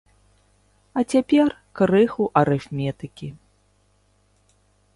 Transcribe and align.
А 1.01 1.03
цяпер 1.13 1.47
крыху 1.81 2.25
арыфметыкі. 2.43 3.27